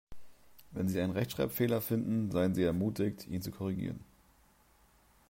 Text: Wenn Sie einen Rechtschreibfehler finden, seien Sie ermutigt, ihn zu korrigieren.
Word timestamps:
Wenn 0.71 0.87
Sie 0.87 0.99
einen 0.99 1.13
Rechtschreibfehler 1.13 1.79
finden, 1.79 2.31
seien 2.31 2.55
Sie 2.55 2.63
ermutigt, 2.63 3.27
ihn 3.27 3.43
zu 3.43 3.51
korrigieren. 3.51 4.03